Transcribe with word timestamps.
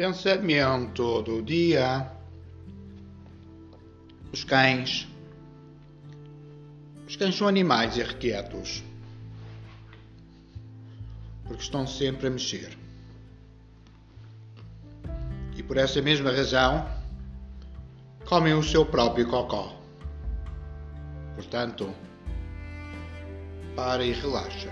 Pensamento 0.00 1.20
do 1.20 1.42
dia. 1.42 2.10
Os 4.32 4.44
cães. 4.44 5.06
Os 7.06 7.16
cães 7.16 7.36
são 7.36 7.46
animais 7.46 7.98
irrequietos. 7.98 8.82
Porque 11.44 11.62
estão 11.62 11.86
sempre 11.86 12.28
a 12.28 12.30
mexer. 12.30 12.78
E 15.54 15.62
por 15.62 15.76
essa 15.76 16.00
mesma 16.00 16.30
razão, 16.30 16.88
comem 18.24 18.54
o 18.54 18.62
seu 18.62 18.86
próprio 18.86 19.28
cocó. 19.28 19.78
Portanto, 21.34 21.94
para 23.76 24.02
e 24.02 24.12
relaxa. 24.12 24.70